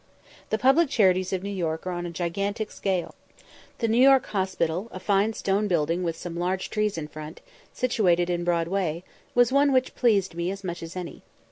[0.49, 3.13] The public charities of New York are on a gigantic scale.
[3.77, 7.39] The New York Hospital, a fine stone building with some large trees in front,
[7.71, 9.03] situated in Broadway,
[9.35, 11.21] was one which pleased me as much as any.